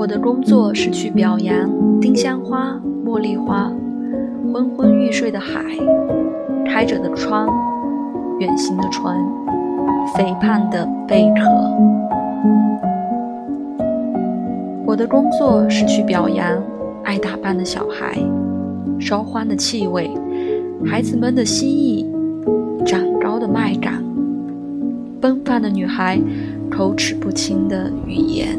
[0.00, 1.70] 我的工作是去表扬
[2.00, 3.70] 丁香花茉莉花
[4.50, 5.62] 昏昏欲睡的海
[6.64, 7.46] 开着的窗
[8.38, 9.14] 远行的船
[10.16, 11.42] 肥胖的贝壳。
[14.86, 16.62] 我的工作是去表扬
[17.04, 18.18] 爱打扮的小孩
[18.98, 20.10] 烧欢的气味
[20.86, 22.10] 孩子们的心意
[22.86, 24.02] 长高的麦秆
[25.20, 26.18] 奔放的女孩
[26.70, 28.58] 口齿不清的语言。